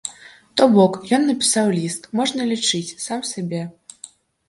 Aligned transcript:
То 0.59 0.63
бок, 0.77 0.97
ён 1.17 1.27
напісаў 1.27 1.69
ліст, 1.77 2.01
можна 2.23 2.51
лічыць, 2.55 2.95
сам 3.07 3.19
сабе. 3.37 3.65